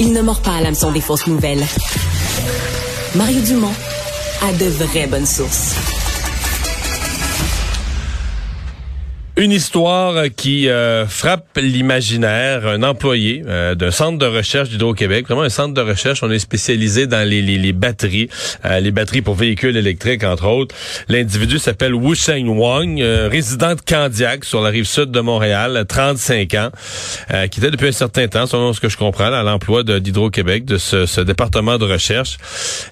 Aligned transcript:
Il 0.00 0.12
ne 0.12 0.22
mord 0.22 0.40
pas 0.40 0.56
à 0.56 0.60
l'hameçon 0.60 0.90
des 0.92 1.00
fausses 1.00 1.26
nouvelles. 1.26 1.64
Mario 3.14 3.40
Dumont 3.42 3.72
a 4.42 4.52
de 4.52 4.66
vraies 4.66 5.06
bonnes 5.06 5.26
sources. 5.26 5.93
Une 9.36 9.50
histoire 9.50 10.26
qui 10.36 10.68
euh, 10.68 11.08
frappe 11.08 11.58
l'imaginaire. 11.60 12.68
Un 12.68 12.84
employé 12.84 13.42
euh, 13.48 13.74
d'un 13.74 13.90
centre 13.90 14.16
de 14.16 14.26
recherche 14.26 14.68
d'Hydro-Québec, 14.68 15.26
vraiment 15.26 15.42
un 15.42 15.48
centre 15.48 15.74
de 15.74 15.80
recherche, 15.80 16.22
on 16.22 16.30
est 16.30 16.38
spécialisé 16.38 17.08
dans 17.08 17.28
les, 17.28 17.42
les, 17.42 17.58
les 17.58 17.72
batteries, 17.72 18.28
euh, 18.64 18.78
les 18.78 18.92
batteries 18.92 19.22
pour 19.22 19.34
véhicules 19.34 19.76
électriques, 19.76 20.22
entre 20.22 20.46
autres. 20.46 20.76
L'individu 21.08 21.58
s'appelle 21.58 21.96
Wu 21.96 22.14
Sheng 22.14 22.46
Wang, 22.46 23.02
résident 23.02 23.74
de 23.74 23.80
Candiac, 23.80 24.44
sur 24.44 24.62
la 24.62 24.70
rive 24.70 24.84
sud 24.84 25.10
de 25.10 25.18
Montréal, 25.18 25.84
35 25.88 26.54
ans, 26.54 26.70
qui 27.50 27.58
était 27.58 27.72
depuis 27.72 27.88
un 27.88 27.92
certain 27.92 28.28
temps, 28.28 28.46
selon 28.46 28.72
ce 28.72 28.78
que 28.78 28.88
je 28.88 28.96
comprends, 28.96 29.32
à 29.32 29.42
l'emploi 29.42 29.82
d'Hydro-Québec, 29.82 30.64
de 30.64 30.78
ce, 30.78 31.06
ce, 31.06 31.20
département 31.20 31.76
de 31.78 31.84
recherche, 31.84 32.38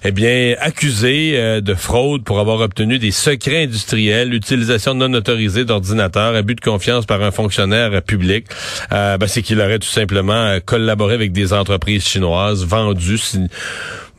eh 0.03 0.11
bien, 0.11 0.55
accusé 0.59 1.61
de 1.61 1.73
fraude 1.73 2.25
pour 2.25 2.39
avoir 2.39 2.59
obtenu 2.59 2.99
des 2.99 3.11
secrets 3.11 3.63
industriels, 3.63 4.29
l'utilisation 4.29 4.93
non 4.93 5.13
autorisée 5.13 5.63
d'ordinateurs, 5.63 6.32
abus 6.35 6.55
de 6.55 6.61
confiance 6.61 7.05
par 7.05 7.21
un 7.21 7.31
fonctionnaire 7.31 8.01
public, 8.01 8.45
euh, 8.91 9.17
ben, 9.17 9.27
c'est 9.27 9.41
qu'il 9.41 9.59
aurait 9.59 9.79
tout 9.79 9.87
simplement 9.87 10.33
euh, 10.33 10.59
collaboré 10.59 11.13
avec 11.13 11.31
des 11.31 11.53
entreprises 11.53 12.05
chinoises, 12.05 12.65
vendu 12.65 13.19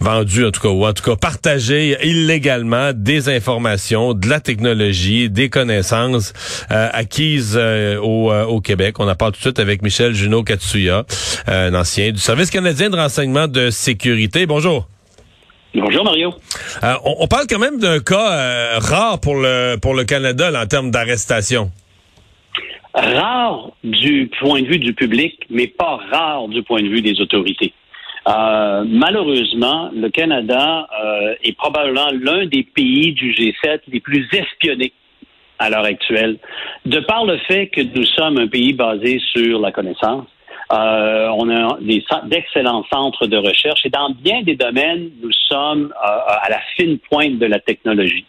vendu 0.00 0.44
en 0.44 0.50
tout 0.50 0.60
cas 0.60 0.68
ou 0.68 0.84
en 0.84 0.92
tout 0.92 1.02
cas 1.02 1.16
partagé 1.16 1.96
illégalement 2.02 2.90
des 2.92 3.28
informations, 3.28 4.12
de 4.12 4.28
la 4.28 4.40
technologie, 4.40 5.30
des 5.30 5.48
connaissances 5.48 6.32
euh, 6.70 6.88
acquises 6.92 7.56
au, 8.02 8.32
au, 8.32 8.60
Québec. 8.60 8.98
On 8.98 9.08
en 9.08 9.14
parle 9.14 9.32
tout 9.32 9.38
de 9.38 9.42
suite 9.42 9.60
avec 9.60 9.82
Michel 9.82 10.12
Junot 10.12 10.42
Katsuya, 10.42 11.04
un 11.46 11.74
ancien 11.74 12.10
du 12.10 12.18
Service 12.18 12.50
canadien 12.50 12.90
de 12.90 12.96
renseignement 12.96 13.46
de 13.46 13.70
sécurité. 13.70 14.46
Bonjour. 14.46 14.88
Bonjour 15.74 16.04
Mario. 16.04 16.34
On, 16.82 17.16
on, 17.20 17.26
parle 17.28 17.46
quand 17.48 17.58
même 17.58 17.78
d'un 17.78 18.00
cas 18.00 18.78
rare 18.78 19.20
pour 19.20 19.36
le 19.36 19.76
pour 19.80 19.94
le 19.94 20.04
Canada 20.04 20.50
là, 20.50 20.64
en 20.64 20.66
termes 20.66 20.90
d'arrestation 20.90 21.70
rare 22.94 23.72
du 23.82 24.30
point 24.40 24.62
de 24.62 24.66
vue 24.66 24.78
du 24.78 24.94
public, 24.94 25.46
mais 25.50 25.66
pas 25.66 25.98
rare 26.10 26.48
du 26.48 26.62
point 26.62 26.82
de 26.82 26.88
vue 26.88 27.02
des 27.02 27.20
autorités. 27.20 27.72
Euh, 28.26 28.84
malheureusement, 28.86 29.90
le 29.94 30.08
Canada 30.08 30.88
euh, 31.02 31.34
est 31.42 31.56
probablement 31.56 32.08
l'un 32.12 32.46
des 32.46 32.62
pays 32.62 33.12
du 33.12 33.32
G7 33.32 33.80
les 33.88 34.00
plus 34.00 34.26
espionnés 34.32 34.92
à 35.58 35.70
l'heure 35.70 35.84
actuelle, 35.84 36.38
de 36.86 37.00
par 37.00 37.26
le 37.26 37.36
fait 37.38 37.68
que 37.68 37.80
nous 37.80 38.04
sommes 38.04 38.38
un 38.38 38.48
pays 38.48 38.72
basé 38.72 39.20
sur 39.32 39.60
la 39.60 39.72
connaissance. 39.72 40.26
Euh, 40.72 41.28
on 41.36 41.50
a 41.50 41.78
d'excellents 42.24 42.84
centres 42.90 43.26
de 43.26 43.36
recherche 43.36 43.84
et 43.84 43.90
dans 43.90 44.10
bien 44.10 44.42
des 44.42 44.56
domaines, 44.56 45.10
nous 45.22 45.32
sommes 45.48 45.92
à 46.00 46.48
la 46.48 46.60
fine 46.74 46.98
pointe 46.98 47.38
de 47.38 47.46
la 47.46 47.60
technologie. 47.60 48.24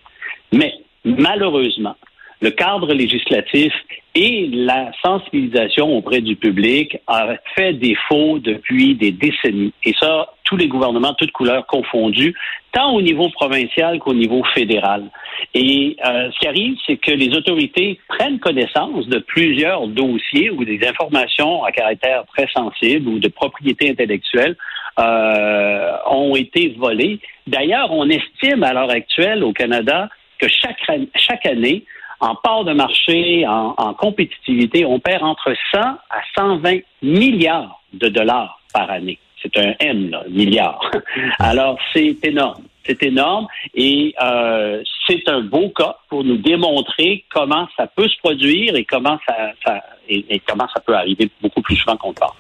Mais 0.51 0.73
malheureusement, 1.05 1.95
le 2.41 2.51
cadre 2.51 2.93
législatif 2.93 3.73
et 4.13 4.47
la 4.51 4.91
sensibilisation 5.03 5.97
auprès 5.97 6.21
du 6.21 6.35
public 6.35 6.97
a 7.07 7.35
fait 7.55 7.73
défaut 7.73 8.39
depuis 8.39 8.95
des 8.95 9.11
décennies. 9.11 9.73
Et 9.83 9.93
ça, 9.99 10.33
tous 10.45 10.55
les 10.55 10.67
gouvernements, 10.67 11.13
toutes 11.15 11.31
couleurs 11.31 11.65
confondues, 11.67 12.33
tant 12.71 12.93
au 12.93 13.01
niveau 13.01 13.29
provincial 13.29 13.99
qu'au 13.99 14.13
niveau 14.13 14.43
fédéral. 14.53 15.09
Et 15.53 15.97
euh, 16.05 16.29
ce 16.31 16.39
qui 16.39 16.47
arrive, 16.47 16.77
c'est 16.85 16.97
que 16.97 17.11
les 17.11 17.35
autorités 17.35 17.99
prennent 18.07 18.39
connaissance 18.39 19.07
de 19.07 19.19
plusieurs 19.19 19.87
dossiers 19.87 20.49
ou 20.49 20.63
des 20.63 20.79
informations 20.87 21.63
à 21.63 21.71
caractère 21.71 22.23
très 22.35 22.47
sensible 22.53 23.09
ou 23.09 23.19
de 23.19 23.27
propriété 23.27 23.89
intellectuelle 23.89 24.55
euh, 24.99 25.97
ont 26.09 26.35
été 26.35 26.75
volées. 26.77 27.19
D'ailleurs, 27.47 27.91
on 27.91 28.09
estime 28.09 28.63
à 28.63 28.73
l'heure 28.73 28.91
actuelle 28.91 29.43
au 29.43 29.51
Canada 29.51 30.09
que 30.39 30.47
chaque, 30.47 30.79
chaque 31.15 31.45
année, 31.45 31.85
en 32.19 32.35
part 32.35 32.63
de 32.63 32.73
marché, 32.73 33.45
en, 33.47 33.93
compétitivité, 33.93 34.85
on 34.85 34.99
perd 34.99 35.23
entre 35.23 35.53
100 35.73 35.79
à 35.79 35.99
120 36.37 36.79
milliards 37.01 37.81
de 37.93 38.07
dollars 38.09 38.59
par 38.73 38.89
année. 38.89 39.19
C'est 39.41 39.57
un 39.57 39.73
M, 39.79 40.09
là, 40.09 40.23
milliard. 40.29 40.79
Alors, 41.39 41.77
c'est 41.93 42.17
énorme. 42.23 42.63
C'est 42.85 43.01
énorme 43.03 43.47
et 43.73 44.13
euh, 44.21 44.83
c'est 45.07 45.27
un 45.27 45.41
beau 45.41 45.69
cas 45.69 45.97
pour 46.07 46.23
nous 46.23 46.37
démontrer 46.37 47.25
comment 47.31 47.67
ça 47.75 47.87
peut 47.87 48.07
se 48.07 48.17
produire 48.19 48.75
et 48.75 48.85
comment 48.85 49.17
ça, 49.27 49.81
et, 50.07 50.39
comment 50.47 50.67
ça 50.73 50.81
peut 50.81 50.95
arriver 50.95 51.29
beaucoup 51.41 51.61
plus 51.61 51.75
souvent 51.75 51.97
qu'on 51.97 52.13
pense. 52.13 52.35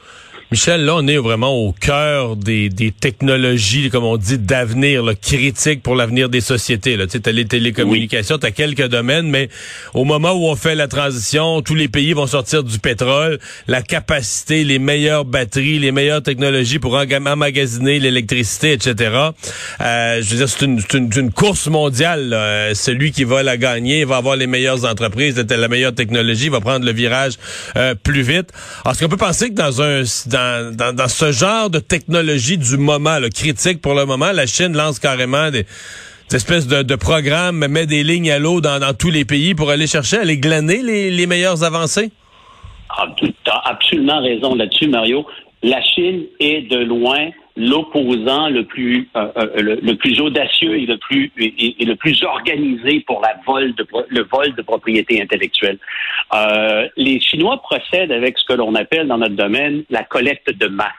Michel, 0.51 0.85
là, 0.85 0.95
on 0.97 1.07
est 1.07 1.17
vraiment 1.17 1.55
au 1.55 1.71
cœur 1.71 2.35
des, 2.35 2.69
des 2.69 2.91
technologies, 2.91 3.89
comme 3.89 4.03
on 4.03 4.15
dit, 4.15 4.37
d'avenir, 4.37 5.03
critiques 5.19 5.81
pour 5.81 5.95
l'avenir 5.95 6.29
des 6.29 6.41
sociétés. 6.41 6.97
Tu 7.07 7.19
as 7.25 7.31
les 7.31 7.45
télécommunications, 7.45 8.37
tu 8.37 8.45
as 8.45 8.51
quelques 8.51 8.87
domaines, 8.87 9.27
mais 9.27 9.49
au 9.95 10.03
moment 10.03 10.33
où 10.33 10.45
on 10.45 10.55
fait 10.55 10.75
la 10.75 10.87
transition, 10.87 11.61
tous 11.61 11.73
les 11.73 11.87
pays 11.87 12.13
vont 12.13 12.27
sortir 12.27 12.63
du 12.63 12.77
pétrole, 12.77 13.39
la 13.67 13.81
capacité, 13.81 14.63
les 14.63 14.77
meilleures 14.77 15.25
batteries, 15.25 15.79
les 15.79 15.91
meilleures 15.91 16.21
technologies 16.21 16.77
pour 16.77 16.95
emmagasiner 16.95 17.99
l'électricité, 17.99 18.73
etc. 18.73 18.95
Euh, 19.81 20.21
je 20.21 20.29
veux 20.29 20.37
dire, 20.37 20.49
c'est 20.49 20.65
une, 20.65 20.79
une, 20.93 21.09
une, 21.15 21.31
course 21.31 21.67
mondiale. 21.67 22.29
Là. 22.29 22.75
Celui 22.75 23.11
qui 23.11 23.23
va 23.23 23.41
la 23.41 23.57
gagner 23.57 24.05
va 24.05 24.17
avoir 24.17 24.35
les 24.35 24.47
meilleures 24.47 24.85
entreprises, 24.85 25.43
la 25.49 25.67
meilleure 25.67 25.95
technologie, 25.95 26.49
va 26.49 26.61
prendre 26.61 26.85
le 26.85 26.91
virage 26.91 27.33
euh, 27.77 27.95
plus 27.95 28.21
vite. 28.21 28.49
Alors, 28.83 28.93
est-ce 28.93 29.03
qu'on 29.03 29.09
peut 29.09 29.17
penser 29.17 29.49
que 29.49 29.55
dans 29.55 29.81
un 29.81 30.03
dans, 30.27 30.34
ce 31.07 31.31
genre 31.31 31.69
de 31.69 31.79
technologie 31.79 32.57
du 32.57 32.77
moment, 32.77 33.19
le 33.19 33.29
critique 33.29 33.81
pour 33.81 33.93
le 33.93 34.05
moment, 34.05 34.31
la 34.31 34.45
Chine 34.45 34.75
lance 34.75 34.99
carrément 34.99 35.51
des, 35.51 35.65
espèces 36.33 36.67
de, 36.67 36.95
programmes, 36.95 37.67
met 37.67 37.85
des 37.85 38.03
lignes 38.03 38.31
à 38.31 38.39
l'eau 38.39 38.61
dans, 38.61 38.79
tous 38.97 39.11
les 39.11 39.25
pays 39.25 39.55
pour 39.55 39.69
aller 39.69 39.87
chercher, 39.87 40.17
aller 40.17 40.37
glaner 40.37 40.81
les, 40.81 41.11
les 41.11 41.27
meilleures 41.27 41.63
avancées? 41.63 42.11
Ah, 42.89 43.07
tu 43.17 43.33
as 43.47 43.69
absolument 43.69 44.21
raison 44.21 44.55
là-dessus, 44.55 44.87
Mario. 44.87 45.25
La 45.63 45.81
Chine 45.81 46.23
est 46.39 46.69
de 46.69 46.77
loin 46.77 47.29
l'opposant 47.55 48.49
le 48.49 48.65
plus 48.65 49.07
euh, 49.15 49.31
euh, 49.37 49.77
le, 49.81 49.95
plus 49.95 50.19
audacieux 50.19 50.77
et 50.77 50.85
le 50.85 50.97
plus 50.97 51.31
et, 51.37 51.85
le 51.85 51.95
plus 51.95 52.21
organisé 52.23 52.99
pour 53.01 53.21
la 53.21 53.35
vol 53.45 53.73
de 53.75 53.87
le 54.09 54.23
vol 54.23 54.53
de 54.55 54.61
propriété 54.61 55.21
intellectuelle. 55.21 55.77
Euh, 56.33 56.87
les 56.97 57.19
Chinois 57.19 57.61
procèdent 57.61 58.11
avec 58.11 58.37
ce 58.37 58.45
que 58.45 58.53
l'on 58.53 58.75
appelle 58.75 59.07
dans 59.07 59.17
notre 59.17 59.35
domaine 59.35 59.83
la 59.89 60.03
collecte 60.03 60.51
de 60.51 60.67
masse. 60.67 60.91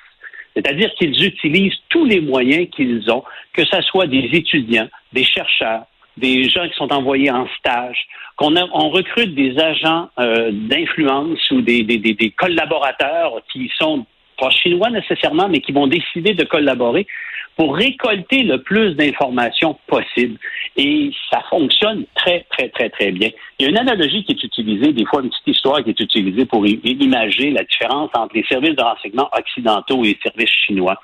C'est-à-dire 0.55 0.91
qu'ils 0.95 1.23
utilisent 1.23 1.79
tous 1.91 2.07
les 2.07 2.23
moyens 2.23 2.69
qu'ils 2.75 3.11
ont, 3.11 3.23
que 3.53 3.63
ce 3.67 3.83
soit 3.83 4.07
des 4.07 4.31
étudiants, 4.33 4.89
des 5.13 5.25
chercheurs, 5.25 5.83
des 6.17 6.49
gens 6.49 6.67
qui 6.67 6.75
sont 6.77 6.91
envoyés 6.95 7.31
en 7.31 7.47
stage, 7.59 7.99
qu'on 8.37 8.57
on 8.57 8.89
recrute 8.89 9.35
des 9.35 9.59
agents 9.59 10.09
d'influence 10.17 11.51
ou 11.51 11.61
des, 11.61 11.83
des, 11.83 11.99
des, 11.99 12.31
collaborateurs 12.31 13.43
qui 13.53 13.71
sont 13.79 14.07
pas 14.39 14.51
chinois 14.51 14.91
nécessairement, 14.91 15.49
mais 15.49 15.61
qui 15.61 15.73
vont 15.73 15.87
décider 15.87 16.35
de 16.35 16.45
collaborer 16.45 17.07
pour 17.57 17.75
récolter 17.75 18.43
le 18.43 18.63
plus 18.63 18.95
d'informations 18.95 19.79
possible. 19.87 20.39
Et 20.77 21.11
ça 21.31 21.43
fonctionne 21.49 22.05
très, 22.15 22.45
très, 22.51 22.69
très, 22.69 22.91
très 22.91 23.13
bien. 23.13 23.31
Il 23.59 23.65
y 23.65 23.67
a 23.67 23.71
une 23.71 23.79
analogie 23.79 24.25
qui 24.25 24.33
est 24.33 24.45
utilisée, 24.45 24.93
des 24.93 25.07
fois 25.07 25.23
une 25.23 25.31
petite 25.31 25.57
histoire 25.57 25.83
qui 25.83 25.91
est 25.91 26.01
utilisée 26.01 26.45
pour 26.45 26.67
imaginer 26.67 27.53
la 27.53 27.65
différence 27.65 28.11
entre 28.15 28.35
les 28.35 28.45
services 28.45 28.77
de 28.77 28.83
renseignement 28.83 29.31
occidentaux 29.33 30.05
et 30.05 30.09
les 30.09 30.19
services 30.23 30.55
chinois. 30.67 31.01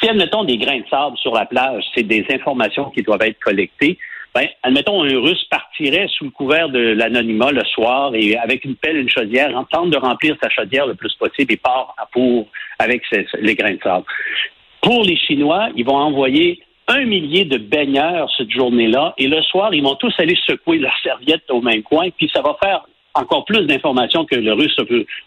Si, 0.00 0.08
admettons, 0.08 0.44
des 0.44 0.58
grains 0.58 0.78
de 0.78 0.88
sable 0.88 1.16
sur 1.18 1.34
la 1.34 1.46
plage, 1.46 1.82
c'est 1.94 2.04
des 2.04 2.24
informations 2.30 2.90
qui 2.90 3.02
doivent 3.02 3.22
être 3.22 3.40
collectées, 3.40 3.98
ben, 4.38 4.48
admettons, 4.62 5.02
un 5.02 5.20
Russe 5.20 5.44
partirait 5.50 6.06
sous 6.16 6.26
le 6.26 6.30
couvert 6.30 6.68
de 6.68 6.78
l'anonymat 6.78 7.50
le 7.50 7.64
soir 7.64 8.14
et 8.14 8.36
avec 8.36 8.64
une 8.64 8.76
pelle, 8.76 8.96
une 8.96 9.10
chaudière, 9.10 9.50
tente 9.68 9.90
de 9.90 9.96
remplir 9.96 10.36
sa 10.40 10.48
chaudière 10.48 10.86
le 10.86 10.94
plus 10.94 11.12
possible 11.14 11.52
et 11.52 11.56
part 11.56 11.96
pour 12.12 12.46
avec 12.78 13.02
les 13.40 13.54
grains 13.56 13.74
de 13.74 13.80
sable. 13.82 14.04
Pour 14.80 15.02
les 15.02 15.16
Chinois, 15.16 15.70
ils 15.74 15.84
vont 15.84 15.96
envoyer 15.96 16.60
un 16.86 17.04
millier 17.04 17.46
de 17.46 17.58
baigneurs 17.58 18.30
cette 18.36 18.52
journée-là 18.52 19.12
et 19.18 19.26
le 19.26 19.42
soir, 19.42 19.74
ils 19.74 19.82
vont 19.82 19.96
tous 19.96 20.14
aller 20.18 20.38
secouer 20.46 20.78
leurs 20.78 20.96
serviettes 21.02 21.50
au 21.50 21.60
même 21.60 21.82
coin, 21.82 22.08
puis 22.16 22.30
ça 22.32 22.40
va 22.40 22.56
faire 22.62 22.84
encore 23.14 23.44
plus 23.44 23.66
d'informations 23.66 24.24
que 24.24 24.36
le 24.36 24.52
Russe 24.52 24.76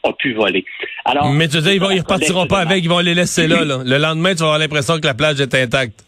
a 0.03 0.13
pu, 0.13 0.33
voler. 0.33 0.63
Alors, 1.03 1.29
Mais 1.33 1.49
tu 1.49 1.59
dis, 1.59 1.75
ils, 1.75 1.81
ne 1.81 1.99
repartiront 1.99 2.47
pas 2.47 2.59
avec, 2.59 2.81
ils 2.81 2.89
vont 2.89 2.99
les 2.99 3.13
laisser 3.13 3.47
là, 3.47 3.65
là. 3.65 3.79
Le 3.83 3.97
lendemain, 3.97 4.31
tu 4.33 4.39
vas 4.39 4.45
avoir 4.45 4.59
l'impression 4.59 4.97
que 4.99 5.05
la 5.05 5.13
plage 5.13 5.41
est 5.41 5.53
intacte. 5.53 6.05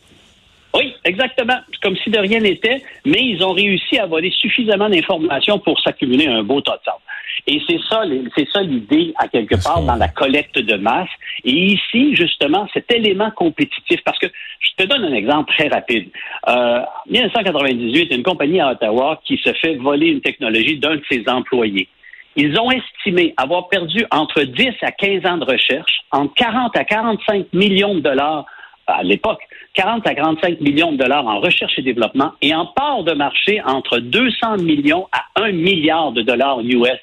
Oui, 0.76 0.96
exactement. 1.06 1.60
Comme 1.82 1.96
si 1.98 2.10
de 2.10 2.18
rien 2.18 2.40
n'était, 2.40 2.82
mais 3.06 3.20
ils 3.22 3.44
ont 3.44 3.52
réussi 3.54 4.00
à 4.00 4.08
voler 4.08 4.32
suffisamment 4.32 4.90
d'informations 4.90 5.60
pour 5.60 5.80
s'accumuler 5.80 6.28
un 6.28 6.44
beau 6.44 6.62
tas 6.62 6.78
de 6.78 6.84
sable. 6.84 6.98
Et 7.46 7.62
c'est 7.68 7.80
ça, 7.90 8.04
c'est 8.36 8.48
ça 8.50 8.62
l'idée 8.62 9.14
à 9.18 9.28
quelque 9.28 9.62
part 9.64 9.82
dans 9.84 9.96
la 9.96 10.08
collecte 10.08 10.58
de 10.58 10.76
masse. 10.76 11.10
Et 11.44 11.52
ici, 11.52 12.16
justement, 12.16 12.68
cet 12.74 12.92
élément 12.92 13.32
compétitif, 13.32 14.02
parce 14.04 14.18
que 14.18 14.28
je 14.60 14.84
te 14.84 14.88
donne 14.88 15.04
un 15.04 15.14
exemple 15.14 15.54
très 15.54 15.68
rapide. 15.68 16.10
Euh, 16.48 16.80
en 16.80 17.12
1998, 17.12 18.16
une 18.16 18.24
compagnie 18.24 18.60
à 18.60 18.72
Ottawa 18.72 19.20
qui 19.26 19.38
se 19.38 19.54
fait 19.54 19.76
voler 19.76 20.08
une 20.08 20.22
technologie 20.22 20.80
d'un 20.80 20.96
de 20.96 21.04
ses 21.10 21.24
employés. 21.28 21.88
Ils 22.36 22.60
ont 22.60 22.72
estimé 22.72 23.34
avoir 23.38 23.70
perdu 23.70 24.06
entre 24.10 24.42
10 24.42 24.70
à 24.82 24.92
15 24.92 25.26
ans 25.26 25.38
de 25.38 25.46
recherche, 25.46 26.02
entre 26.12 26.34
40 26.34 26.76
à 26.78 26.84
45 26.84 27.54
millions 27.54 27.94
de 27.94 28.00
dollars 28.00 28.46
à 28.88 29.04
l'époque, 29.04 29.42
40 29.74 30.06
à 30.08 30.16
45 30.16 30.62
millions 30.62 30.92
de 30.92 30.98
dollars 30.98 31.26
en 31.26 31.40
recherche 31.40 31.78
et 31.78 31.82
développement 31.82 32.32
et 32.42 32.54
en 32.54 32.66
part 32.66 33.04
de 33.04 33.14
marché 33.14 33.62
entre 33.66 34.00
200 34.00 34.58
millions 34.58 35.08
à 35.12 35.42
1 35.42 35.52
milliard 35.52 36.12
de 36.12 36.22
dollars 36.22 36.60
US 36.62 37.00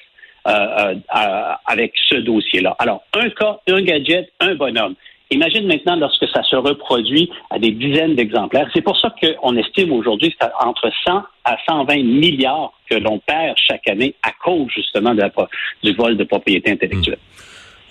euh, 0.47 0.95
euh, 1.15 1.51
avec 1.65 1.93
ce 2.07 2.15
dossier-là. 2.15 2.75
Alors, 2.79 3.03
un 3.13 3.29
cas, 3.29 3.59
un 3.67 3.81
gadget, 3.81 4.31
un 4.39 4.55
bonhomme. 4.55 4.95
Imagine 5.29 5.65
maintenant 5.65 5.95
lorsque 5.95 6.27
ça 6.27 6.43
se 6.43 6.55
reproduit 6.55 7.31
à 7.49 7.57
des 7.57 7.71
dizaines 7.71 8.15
d'exemplaires. 8.15 8.69
C'est 8.73 8.81
pour 8.81 8.99
ça 8.99 9.13
qu'on 9.21 9.55
estime 9.55 9.93
aujourd'hui 9.93 10.31
que 10.31 10.45
entre 10.59 10.91
100 11.05 11.23
à 11.45 11.57
120 11.69 12.03
milliards 12.03 12.73
que 12.89 12.95
l'on 12.95 13.19
perd 13.19 13.55
chaque 13.55 13.87
année 13.87 14.13
à 14.23 14.31
cause 14.43 14.67
justement 14.75 15.15
du 15.15 15.93
vol 15.93 16.17
de 16.17 16.23
propriété 16.25 16.71
intellectuelle. 16.71 17.19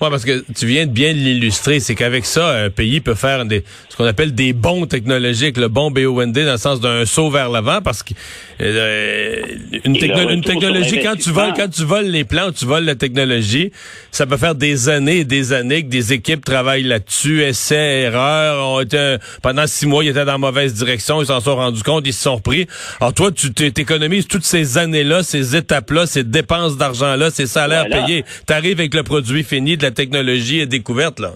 Oui, 0.00 0.08
parce 0.10 0.24
que 0.24 0.42
tu 0.56 0.66
viens 0.66 0.86
de 0.86 0.92
bien 0.92 1.12
l'illustrer, 1.12 1.78
c'est 1.78 1.94
qu'avec 1.94 2.24
ça, 2.24 2.64
un 2.64 2.70
pays 2.70 3.00
peut 3.00 3.14
faire 3.14 3.44
des, 3.44 3.64
ce 3.90 3.96
qu'on 3.96 4.06
appelle 4.06 4.34
des 4.34 4.54
bons 4.54 4.86
technologiques, 4.86 5.58
le 5.58 5.68
bon 5.68 5.90
BOND 5.90 6.32
dans 6.32 6.52
le 6.52 6.56
sens 6.56 6.80
d'un 6.80 7.04
saut 7.04 7.28
vers 7.30 7.50
l'avant, 7.50 7.82
parce 7.82 8.02
que 8.02 8.14
euh, 8.62 9.42
une, 9.84 9.98
technologie, 10.42 11.00
quand 11.02 11.16
tu 11.16 11.30
voles, 11.30 11.52
quand 11.54 11.68
tu 11.68 11.84
voles 11.84 12.06
les 12.06 12.24
plans, 12.24 12.50
tu 12.50 12.64
voles 12.64 12.84
la 12.84 12.94
technologie, 12.94 13.72
ça 14.10 14.26
peut 14.26 14.38
faire 14.38 14.54
des 14.54 14.88
années 14.88 15.18
et 15.18 15.24
des 15.24 15.52
années 15.52 15.82
que 15.82 15.90
des 15.90 16.14
équipes 16.14 16.46
travaillent 16.46 16.82
là-dessus, 16.82 17.42
essais, 17.42 18.00
erreurs, 18.02 18.66
ont 18.70 18.80
été 18.80 19.16
pendant 19.42 19.66
six 19.66 19.86
mois, 19.86 20.02
ils 20.02 20.08
étaient 20.08 20.24
dans 20.24 20.32
la 20.32 20.38
mauvaise 20.38 20.72
direction, 20.72 21.20
ils 21.20 21.26
s'en 21.26 21.40
sont 21.40 21.56
rendus 21.56 21.82
compte, 21.82 22.06
ils 22.06 22.14
se 22.14 22.22
sont 22.22 22.36
repris. 22.36 22.66
Alors 23.00 23.12
toi, 23.12 23.30
tu 23.32 23.52
t'économises 23.52 24.26
toutes 24.26 24.44
ces 24.44 24.78
années-là, 24.78 25.22
ces 25.22 25.56
étapes-là, 25.56 26.06
ces 26.06 26.24
dépenses 26.24 26.78
d'argent-là, 26.78 27.30
ces 27.30 27.46
salaires 27.46 27.86
payés. 27.90 28.24
Tu 28.46 28.52
arrives 28.54 28.80
avec 28.80 28.94
le 28.94 29.02
produit 29.02 29.44
fini 29.44 29.76
de 29.76 29.82
la 29.82 29.89
technologie 29.90 30.60
est 30.60 30.66
découverte, 30.66 31.20
là. 31.20 31.32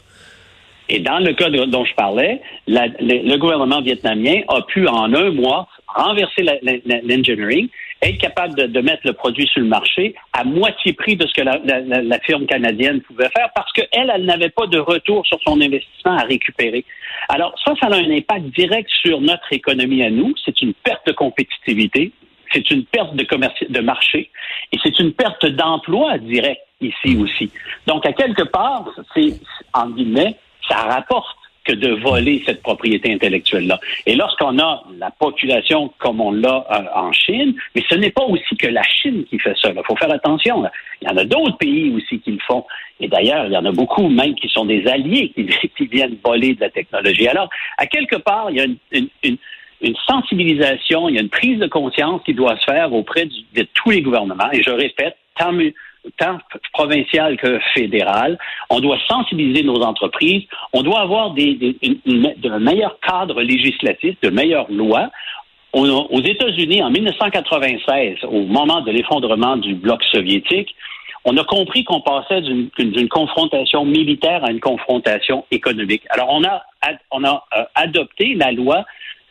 Et 0.89 0.99
dans 0.99 1.19
le 1.19 1.33
cas 1.33 1.49
dont 1.49 1.85
je 1.85 1.95
parlais, 1.95 2.43
le, 2.67 3.37
gouvernement 3.37 3.81
vietnamien 3.81 4.41
a 4.49 4.61
pu 4.63 4.87
en 4.87 5.15
un 5.15 5.31
mois 5.31 5.67
renverser 5.87 6.43
l'engineering, 6.43 7.69
être 8.03 8.19
capable 8.19 8.71
de, 8.71 8.81
mettre 8.81 9.03
le 9.05 9.15
produit 9.15 9.47
sur 9.47 9.63
le 9.63 9.69
marché 9.69 10.15
à 10.35 10.45
moitié 10.45 10.93
prix 10.93 11.17
de 11.17 11.27
ce 11.27 11.33
que 11.33 11.43
la, 11.43 12.19
firme 12.21 12.45
canadienne 12.47 13.01
pouvait 13.01 13.31
faire 13.35 13.49
parce 13.55 13.73
qu'elle, 13.73 14.13
elle, 14.15 14.25
n'avait 14.27 14.51
pas 14.51 14.67
de 14.67 14.79
retour 14.79 15.27
sur 15.27 15.39
son 15.47 15.61
investissement 15.61 16.19
à 16.19 16.25
récupérer. 16.25 16.85
Alors 17.31 17.55
ça, 17.65 17.73
ça 17.81 17.87
a 17.87 17.95
un 17.95 18.11
impact 18.11 18.47
direct 18.55 18.91
sur 19.03 19.21
notre 19.23 19.51
économie 19.53 20.03
à 20.03 20.11
nous. 20.11 20.35
C'est 20.45 20.61
une 20.61 20.75
perte 20.75 21.07
de 21.07 21.13
compétitivité, 21.13 22.13
c'est 22.53 22.71
une 22.71 22.85
perte 22.85 23.15
de, 23.17 23.27
de 23.71 23.81
marché 23.81 24.31
et 24.73 24.79
c'est 24.83 24.99
une 24.99 25.13
perte 25.13 25.47
d'emploi 25.47 26.19
direct 26.19 26.61
ici 26.81 27.17
aussi. 27.17 27.51
Donc, 27.87 28.07
à 28.07 28.13
quelque 28.13 28.43
part, 28.43 28.85
c'est, 29.15 29.41
en 29.73 29.91
guillemets, 29.91 30.37
ça 30.69 30.79
rapporte 30.83 31.37
que 31.65 31.73
de 31.73 31.95
voler 31.95 32.43
cette 32.47 32.63
propriété 32.63 33.13
intellectuelle-là. 33.13 33.81
Et 34.07 34.15
lorsqu'on 34.15 34.59
a 34.59 34.85
la 34.99 35.11
population 35.11 35.93
comme 35.99 36.21
on 36.21 36.33
l'a 36.33 36.67
euh, 36.71 36.85
en 36.95 37.13
Chine, 37.13 37.55
mais 37.75 37.83
ce 37.89 37.95
n'est 37.95 38.11
pas 38.11 38.25
aussi 38.25 38.57
que 38.57 38.67
la 38.67 38.83
Chine 38.83 39.25
qui 39.25 39.39
fait 39.39 39.55
ça. 39.61 39.71
Il 39.75 39.83
faut 39.87 39.97
faire 39.97 40.13
attention. 40.13 40.65
Il 41.01 41.09
y 41.09 41.11
en 41.11 41.17
a 41.17 41.25
d'autres 41.25 41.57
pays 41.57 41.93
aussi 41.95 42.21
qui 42.21 42.33
le 42.33 42.39
font. 42.47 42.65
Et 43.01 43.09
d'ailleurs, 43.09 43.47
il 43.47 43.53
y 43.53 43.57
en 43.57 43.65
a 43.65 43.73
beaucoup 43.73 44.09
même 44.09 44.35
qui 44.35 44.49
sont 44.49 44.67
des 44.67 44.87
alliés 44.87 45.33
qui, 45.35 45.87
viennent 45.87 46.17
voler 46.25 46.55
de 46.55 46.61
la 46.61 46.71
technologie. 46.71 47.29
Alors, 47.29 47.49
à 47.79 47.87
quelque 47.87 48.17
part, 48.17 48.51
il 48.51 48.57
y 48.57 48.61
a 48.61 48.67
une, 49.23 49.39
sensibilisation, 50.07 51.09
il 51.09 51.17
y 51.17 51.19
a 51.19 51.21
une 51.21 51.29
prise 51.29 51.59
de 51.59 51.67
conscience 51.67 52.23
qui 52.25 52.33
doit 52.33 52.57
se 52.59 52.65
faire 52.65 52.93
auprès 52.93 53.27
de 53.27 53.67
tous 53.75 53.91
les 53.91 54.03
gouvernements. 54.03 54.51
Et 54.53 54.63
je 54.63 54.71
répète, 54.71 55.17
tant, 55.37 55.53
tant 56.19 56.39
provincial 56.73 57.37
que 57.37 57.59
fédéral. 57.75 58.39
On 58.71 58.81
doit 58.81 58.99
sensibiliser 59.09 59.63
nos 59.63 59.81
entreprises. 59.83 60.45
On 60.73 60.83
doit 60.83 61.01
avoir 61.01 61.31
des, 61.33 61.55
des 61.55 61.77
de 62.05 62.59
meilleurs 62.59 62.99
cadres 63.01 63.43
législatifs, 63.43 64.17
de 64.23 64.31
meilleures 64.31 64.71
lois. 64.71 65.11
aux 65.73 66.23
États-Unis, 66.23 66.83
en 66.83 66.91
1996, 66.91 68.25
au 68.25 68.43
moment 68.43 68.81
de 68.83 68.91
l'effondrement 68.91 69.57
du 69.57 69.75
bloc 69.75 70.03
soviétique, 70.05 70.75
on 71.25 71.37
a 71.39 71.45
compris 71.45 71.85
qu'on 71.85 72.03
passait 72.03 72.43
d'une 72.43 73.09
confrontation 73.09 73.85
militaire 73.85 74.45
à 74.45 74.51
une 74.51 74.61
confrontation 74.61 75.45
économique. 75.51 76.03
Alors, 76.11 76.29
on 76.31 76.45
a, 76.45 76.63
on 77.11 77.25
a 77.25 77.45
euh, 77.57 77.65
adopté 77.75 78.35
la 78.35 78.53
loi 78.53 78.85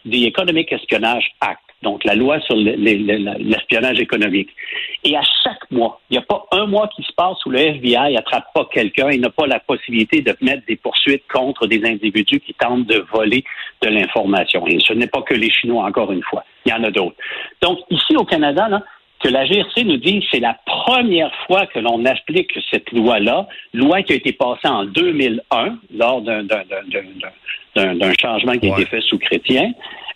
The 0.05 0.25
Economic 0.25 0.73
Espionage 0.73 1.31
Act, 1.39 1.61
donc 1.83 2.03
la 2.05 2.15
loi 2.15 2.39
sur 2.41 2.55
l'espionnage 2.55 3.99
économique. 3.99 4.49
Et 5.03 5.15
à 5.15 5.21
chaque 5.43 5.69
mois, 5.69 5.99
il 6.09 6.13
n'y 6.13 6.17
a 6.17 6.25
pas 6.25 6.45
un 6.51 6.65
mois 6.65 6.89
qui 6.95 7.03
se 7.03 7.13
passe 7.13 7.45
où 7.45 7.51
le 7.51 7.59
FBI 7.59 8.17
attrape 8.17 8.45
pas 8.55 8.67
quelqu'un 8.73 9.09
et 9.09 9.17
n'a 9.17 9.29
pas 9.29 9.45
la 9.45 9.59
possibilité 9.59 10.21
de 10.21 10.35
mettre 10.41 10.65
des 10.65 10.77
poursuites 10.77 11.23
contre 11.31 11.67
des 11.67 11.83
individus 11.85 12.39
qui 12.39 12.53
tentent 12.53 12.87
de 12.87 13.05
voler 13.13 13.43
de 13.81 13.89
l'information. 13.89 14.65
Et 14.65 14.79
ce 14.79 14.93
n'est 14.93 15.07
pas 15.07 15.21
que 15.21 15.35
les 15.35 15.51
Chinois, 15.51 15.83
encore 15.85 16.11
une 16.11 16.23
fois. 16.23 16.43
Il 16.65 16.71
y 16.71 16.73
en 16.73 16.83
a 16.83 16.91
d'autres. 16.91 17.17
Donc, 17.61 17.79
ici 17.89 18.15
au 18.15 18.23
Canada, 18.23 18.69
là, 18.69 18.81
que 19.23 19.29
la 19.29 19.45
GRC 19.45 19.85
nous 19.85 19.97
dit 19.97 20.23
c'est 20.29 20.39
la 20.39 20.57
première 20.65 21.31
fois 21.47 21.65
que 21.67 21.79
l'on 21.79 22.03
applique 22.05 22.51
cette 22.69 22.91
loi-là, 22.91 23.47
loi 23.73 24.03
qui 24.03 24.13
a 24.13 24.15
été 24.17 24.33
passée 24.33 24.67
en 24.67 24.85
2001 24.85 25.77
lors 25.95 26.21
d'un 26.21 26.43
d'un 26.43 28.13
changement 28.19 28.53
qui 28.57 28.69
a 28.69 28.73
été 28.73 28.85
fait 28.85 29.01
sous 29.01 29.17
chrétien. 29.17 29.71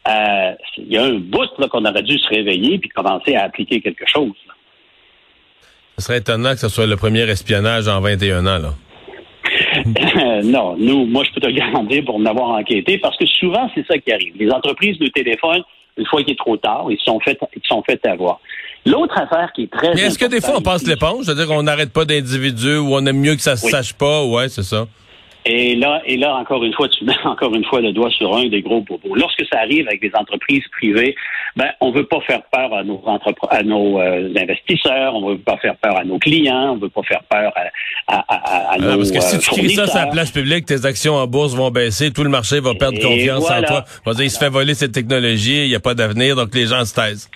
Euh, 0.07 0.51
il 0.77 0.93
y 0.93 0.97
a 0.97 1.03
un 1.03 1.15
bout 1.15 1.47
qu'on 1.69 1.85
aurait 1.85 2.03
dû 2.03 2.17
se 2.17 2.29
réveiller 2.29 2.77
puis 2.79 2.89
commencer 2.89 3.35
à 3.35 3.43
appliquer 3.43 3.81
quelque 3.81 4.05
chose. 4.07 4.33
Ce 5.97 6.05
serait 6.05 6.19
étonnant 6.19 6.51
que 6.51 6.59
ce 6.59 6.69
soit 6.69 6.85
le 6.85 6.95
premier 6.95 7.21
espionnage 7.21 7.87
en 7.87 7.99
21 8.01 8.45
ans, 8.45 8.59
là. 8.59 8.73
non, 10.43 10.75
nous, 10.77 11.05
moi, 11.05 11.23
je 11.23 11.33
peux 11.33 11.41
te 11.41 11.49
garantir 11.51 12.05
pour 12.05 12.19
m'avoir 12.19 12.49
enquêté, 12.51 12.99
parce 12.99 13.17
que 13.17 13.25
souvent, 13.25 13.69
c'est 13.73 13.85
ça 13.87 13.97
qui 13.97 14.11
arrive. 14.11 14.33
Les 14.37 14.51
entreprises 14.51 14.97
nous 14.99 15.09
téléphonent 15.09 15.63
une 15.97 16.05
fois 16.05 16.21
qu'il 16.21 16.33
est 16.33 16.37
trop 16.37 16.57
tard, 16.57 16.85
ils 16.89 16.99
sont 17.03 17.19
fait, 17.19 17.37
ils 17.55 17.67
sont 17.67 17.83
fait 17.83 18.05
avoir. 18.05 18.39
L'autre 18.87 19.17
affaire 19.17 19.51
qui 19.53 19.63
est 19.63 19.71
très. 19.71 19.93
Mais 19.93 20.01
est-ce 20.01 20.17
que 20.17 20.25
des 20.25 20.41
fois 20.41 20.55
on 20.57 20.61
passe 20.61 20.85
l'éponge, 20.87 21.25
c'est-à-dire 21.25 21.47
qu'on 21.47 21.63
n'arrête 21.63 21.91
pas 21.91 22.05
d'individus 22.05 22.77
ou 22.77 22.95
on 22.95 23.05
aime 23.05 23.19
mieux 23.19 23.35
que 23.35 23.41
ça 23.41 23.55
se 23.55 23.67
sache 23.69 23.93
pas, 23.93 24.23
ouais, 24.23 24.49
c'est 24.49 24.63
ça. 24.63 24.85
Et 25.49 25.75
là, 25.75 26.01
et 26.05 26.17
là, 26.17 26.35
encore 26.35 26.63
une 26.65 26.73
fois, 26.73 26.89
tu 26.89 27.05
mets 27.05 27.15
encore 27.25 27.53
une 27.55 27.63
fois 27.63 27.79
le 27.79 27.93
doigt 27.93 28.09
sur 28.09 28.35
un 28.35 28.47
des 28.47 28.61
gros 28.61 28.81
bobos. 28.81 29.15
Lorsque 29.15 29.43
ça 29.51 29.59
arrive 29.59 29.87
avec 29.87 30.01
des 30.01 30.11
entreprises 30.13 30.63
privées, 30.77 31.15
ben, 31.55 31.69
on 31.79 31.91
veut 31.91 32.05
pas 32.05 32.19
faire 32.21 32.41
peur 32.51 32.73
à 32.73 32.83
nos, 32.83 33.01
à 33.49 33.63
nos 33.63 33.99
euh, 33.99 34.29
investisseurs, 34.35 35.15
on 35.15 35.29
veut 35.29 35.37
pas 35.37 35.57
faire 35.57 35.75
peur 35.77 35.97
à 35.97 36.03
nos 36.03 36.19
clients, 36.19 36.73
on 36.73 36.77
veut 36.77 36.89
pas 36.89 37.01
faire 37.03 37.23
peur 37.29 37.53
à, 37.55 38.13
à, 38.13 38.25
à, 38.27 38.73
à 38.73 38.77
nos 38.77 38.97
Parce 38.97 39.11
que 39.11 39.21
si 39.21 39.39
tu 39.39 39.49
cries 39.49 39.69
ça 39.69 39.87
sur 39.87 39.97
la 39.97 40.07
place 40.07 40.31
publique, 40.31 40.65
tes 40.65 40.85
actions 40.85 41.15
en 41.15 41.27
bourse 41.27 41.55
vont 41.55 41.71
baisser, 41.71 42.11
tout 42.11 42.23
le 42.23 42.29
marché 42.29 42.59
va 42.59 42.73
perdre 42.75 42.99
confiance 43.01 43.49
en 43.49 43.61
toi. 43.63 43.85
Va 44.05 44.13
dire, 44.13 44.25
il 44.25 44.31
se 44.31 44.39
fait 44.39 44.49
voler 44.49 44.73
cette 44.73 44.91
technologie, 44.91 45.63
il 45.63 45.69
n'y 45.69 45.75
a 45.75 45.79
pas 45.79 45.93
d'avenir, 45.93 46.35
donc 46.35 46.53
les 46.53 46.65
gens 46.67 46.83
se 46.83 46.93
taisent. 46.93 47.29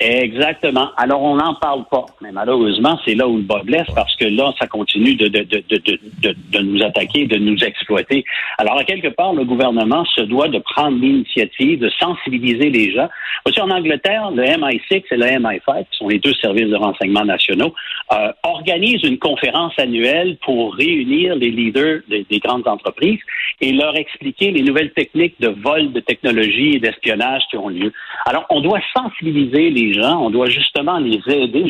Exactement. 0.00 0.90
Alors, 0.96 1.22
on 1.22 1.36
n'en 1.36 1.54
parle 1.56 1.84
pas. 1.90 2.06
Mais 2.20 2.30
malheureusement, 2.30 2.98
c'est 3.04 3.16
là 3.16 3.26
où 3.26 3.36
le 3.36 3.42
bas 3.42 3.62
blesse 3.64 3.88
parce 3.96 4.14
que 4.14 4.26
là, 4.26 4.52
ça 4.58 4.68
continue 4.68 5.16
de, 5.16 5.26
de, 5.26 5.42
de, 5.42 6.36
de, 6.52 6.58
nous 6.60 6.82
attaquer, 6.84 7.26
de 7.26 7.36
nous 7.36 7.56
exploiter. 7.64 8.24
Alors, 8.58 8.78
à 8.78 8.84
quelque 8.84 9.08
part, 9.08 9.32
le 9.32 9.44
gouvernement 9.44 10.04
se 10.04 10.20
doit 10.20 10.48
de 10.48 10.58
prendre 10.58 10.98
l'initiative 10.98 11.80
de 11.80 11.90
sensibiliser 11.98 12.70
les 12.70 12.92
gens. 12.92 13.08
Aussi, 13.44 13.60
en 13.60 13.70
Angleterre, 13.70 14.30
le 14.30 14.44
MI6 14.44 15.02
et 15.10 15.16
le 15.16 15.26
MI5, 15.26 15.84
qui 15.90 15.98
sont 15.98 16.08
les 16.08 16.18
deux 16.20 16.34
services 16.34 16.68
de 16.68 16.76
renseignement 16.76 17.24
nationaux, 17.24 17.74
euh, 18.12 18.32
organisent 18.44 19.02
une 19.02 19.18
conférence 19.18 19.76
annuelle 19.78 20.36
pour 20.44 20.74
réunir 20.74 21.34
les 21.34 21.50
leaders 21.50 22.00
des, 22.08 22.24
des 22.30 22.38
grandes 22.38 22.68
entreprises 22.68 23.20
et 23.60 23.72
leur 23.72 23.96
expliquer 23.96 24.52
les 24.52 24.62
nouvelles 24.62 24.92
techniques 24.92 25.34
de 25.40 25.48
vol 25.48 25.92
de 25.92 26.00
technologie 26.00 26.76
et 26.76 26.78
d'espionnage 26.78 27.42
qui 27.50 27.56
ont 27.56 27.68
lieu. 27.68 27.92
Alors, 28.26 28.46
on 28.50 28.60
doit 28.60 28.80
sensibiliser 28.96 29.70
les 29.70 29.87
gens, 29.94 30.20
on 30.20 30.30
doit 30.30 30.48
justement 30.48 30.98
les 30.98 31.20
aider. 31.26 31.64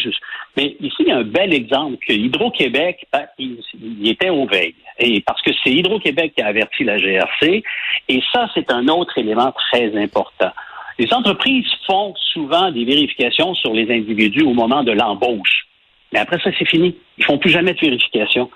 Mais 0.57 0.77
ici, 0.81 0.97
il 1.01 1.09
y 1.09 1.13
a 1.13 1.19
un 1.19 1.25
bel 1.25 1.53
exemple 1.53 1.97
que 2.07 2.13
Hydro-Québec, 2.13 3.07
ben, 3.13 3.27
il, 3.39 3.61
était 4.09 4.31
au 4.31 4.47
veille. 4.47 4.75
Et 4.99 5.21
parce 5.21 5.41
que 5.43 5.51
c'est 5.63 5.71
Hydro-Québec 5.71 6.33
qui 6.37 6.43
a 6.43 6.47
averti 6.47 6.85
la 6.85 6.99
GRC. 6.99 7.63
Et 8.09 8.23
ça, 8.33 8.49
c'est 8.55 8.71
un 8.73 8.89
autre 8.89 9.17
élément 9.19 9.53
très 9.53 9.97
important. 9.97 10.51
Les 10.99 11.13
entreprises 11.13 11.67
font 11.87 12.15
souvent 12.33 12.73
des 12.73 12.85
vérifications 12.85 13.55
sur 13.55 13.73
les 13.73 13.91
individus 13.95 14.43
au 14.43 14.53
moment 14.53 14.83
de 14.83 14.93
l'embauche. 14.93 15.67
Mais 16.13 16.19
après 16.19 16.39
ça, 16.43 16.51
c'est 16.59 16.69
fini. 16.69 16.97
Ils 17.19 17.25
font 17.25 17.39
plus 17.39 17.51
jamais 17.51 17.75
de 17.75 17.81
vérification. 17.81 18.51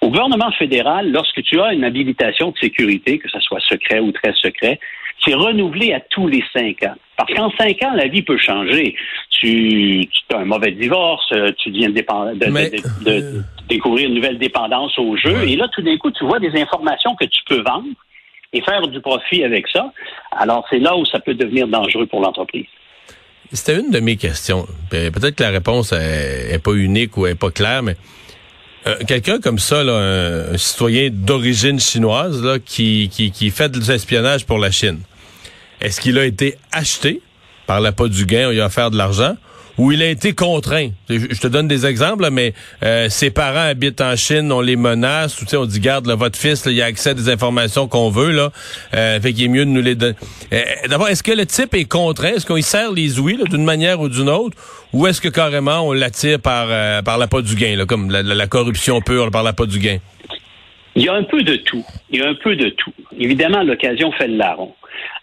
Au 0.00 0.08
gouvernement 0.08 0.50
fédéral, 0.52 1.12
lorsque 1.12 1.42
tu 1.42 1.60
as 1.60 1.72
une 1.72 1.84
habilitation 1.84 2.50
de 2.50 2.58
sécurité, 2.58 3.18
que 3.18 3.28
ce 3.28 3.38
soit 3.40 3.60
secret 3.60 4.00
ou 4.00 4.10
très 4.10 4.32
secret, 4.32 4.80
c'est 5.24 5.34
renouvelé 5.34 5.92
à 5.92 6.00
tous 6.00 6.28
les 6.28 6.42
cinq 6.52 6.82
ans. 6.82 6.94
Parce 7.16 7.32
qu'en 7.32 7.50
cinq 7.56 7.82
ans, 7.82 7.92
la 7.94 8.08
vie 8.08 8.22
peut 8.22 8.38
changer. 8.38 8.94
Tu, 9.30 10.08
tu 10.10 10.34
as 10.34 10.38
un 10.38 10.44
mauvais 10.44 10.72
divorce, 10.72 11.26
euh, 11.32 11.52
tu 11.58 11.70
viens 11.70 11.90
de, 11.90 11.94
de, 11.94 13.04
de, 13.04 13.42
découvrir 13.68 14.08
une 14.08 14.14
nouvelle 14.14 14.38
dépendance 14.38 14.98
au 14.98 15.16
jeu, 15.16 15.48
et 15.48 15.56
là, 15.56 15.68
tout 15.72 15.82
d'un 15.82 15.96
coup, 15.96 16.10
tu 16.10 16.24
vois 16.24 16.38
des 16.38 16.52
informations 16.60 17.14
que 17.16 17.24
tu 17.24 17.40
peux 17.46 17.62
vendre 17.62 17.88
et 18.52 18.60
faire 18.62 18.86
du 18.86 19.00
profit 19.00 19.44
avec 19.44 19.68
ça. 19.68 19.92
Alors, 20.32 20.64
c'est 20.70 20.78
là 20.78 20.96
où 20.96 21.04
ça 21.06 21.18
peut 21.20 21.34
devenir 21.34 21.68
dangereux 21.68 22.06
pour 22.06 22.20
l'entreprise. 22.20 22.66
C'était 23.52 23.80
une 23.80 23.90
de 23.90 24.00
mes 24.00 24.16
questions. 24.16 24.66
Peut-être 24.90 25.36
que 25.36 25.42
la 25.42 25.50
réponse 25.50 25.92
est, 25.92 26.62
pas 26.62 26.72
unique 26.72 27.16
ou 27.16 27.26
est 27.26 27.34
pas 27.34 27.50
claire, 27.50 27.82
mais 27.82 27.96
euh, 28.86 28.96
quelqu'un 29.06 29.40
comme 29.40 29.58
ça, 29.58 29.80
un, 29.80 30.56
citoyen 30.58 31.08
d'origine 31.10 31.80
chinoise 31.80 32.42
là, 32.42 32.58
qui, 32.58 33.08
qui, 33.12 33.30
qui 33.30 33.50
fait 33.50 33.70
de 33.70 33.80
l'espionnage 33.80 34.44
pour 34.44 34.58
la 34.58 34.70
Chine, 34.70 35.00
est-ce 35.80 36.00
qu'il 36.00 36.18
a 36.18 36.24
été 36.24 36.56
acheté 36.72 37.20
par 37.66 37.80
la 37.80 37.92
pas 37.92 38.08
du 38.08 38.26
gain, 38.26 38.50
il 38.52 38.60
a 38.60 38.66
offert 38.66 38.90
de 38.90 38.96
l'argent, 38.96 39.36
où 39.78 39.92
il 39.92 40.02
a 40.02 40.08
été 40.08 40.32
contraint. 40.32 40.88
Je, 41.08 41.40
te 41.40 41.46
donne 41.46 41.68
des 41.68 41.86
exemples, 41.86 42.28
mais 42.30 42.54
euh, 42.82 43.08
ses 43.08 43.30
parents 43.30 43.68
habitent 43.68 44.00
en 44.00 44.16
Chine, 44.16 44.50
on 44.52 44.60
les 44.60 44.76
menace, 44.76 45.40
ou, 45.40 45.56
on 45.56 45.66
dit 45.66 45.80
garde 45.80 46.08
votre 46.10 46.38
fils, 46.38 46.64
il 46.66 46.80
a 46.80 46.86
accès 46.86 47.10
à 47.10 47.14
des 47.14 47.28
informations 47.28 47.88
qu'on 47.88 48.10
veut, 48.10 48.30
là, 48.30 48.50
euh, 48.94 49.20
fait 49.20 49.32
qu'il 49.32 49.44
est 49.44 49.48
mieux 49.48 49.64
de 49.64 49.70
nous 49.70 49.82
les 49.82 49.94
donner. 49.94 50.14
Euh, 50.52 50.62
d'abord, 50.88 51.08
est-ce 51.08 51.22
que 51.22 51.32
le 51.32 51.46
type 51.46 51.74
est 51.74 51.84
contraint, 51.84 52.34
est-ce 52.34 52.46
qu'on 52.46 52.56
y 52.56 52.62
serre 52.62 52.92
les 52.92 53.18
ouïes 53.18 53.38
d'une 53.50 53.64
manière 53.64 54.00
ou 54.00 54.08
d'une 54.08 54.28
autre, 54.28 54.56
ou 54.92 55.06
est-ce 55.06 55.20
que 55.20 55.28
carrément 55.28 55.80
on 55.88 55.92
l'attire 55.92 56.40
par 56.40 56.68
par 57.02 57.18
la 57.18 57.26
du 57.26 57.56
gain, 57.56 57.76
là, 57.76 57.84
comme 57.84 58.10
la, 58.10 58.46
corruption 58.46 59.00
pure 59.00 59.30
par 59.30 59.42
la 59.42 59.52
du 59.52 59.78
gain? 59.78 59.98
Il 60.94 61.02
y 61.02 61.08
a 61.08 61.14
un 61.14 61.24
peu 61.24 61.42
de 61.42 61.56
tout. 61.56 61.84
Il 62.10 62.20
y 62.20 62.22
a 62.22 62.28
un 62.28 62.34
peu 62.34 62.54
de 62.54 62.68
tout. 62.68 62.92
Évidemment, 63.18 63.64
l'occasion 63.64 64.12
fait 64.12 64.28
le 64.28 64.36
larron. 64.36 64.72